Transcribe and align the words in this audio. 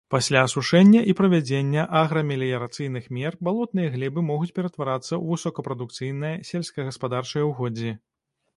Пасля 0.13 0.39
асушэння 0.47 1.01
і 1.11 1.13
правядзення 1.19 1.83
аграмеліярацыйных 1.99 3.05
мер 3.19 3.37
балотныя 3.49 3.93
глебы 3.97 4.25
могуць 4.31 4.51
ператварацца 4.57 5.07
ў 5.21 5.37
высокапрадукцыйныя 5.37 6.43
сельскагаспадарчыя 6.53 7.43
ўгоддзі. 7.53 7.97